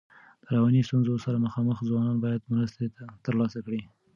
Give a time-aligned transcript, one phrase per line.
[0.43, 2.81] د رواني ستونزو سره مخامخ ځوانان باید مرسته
[3.25, 3.81] ترلاسه کړي.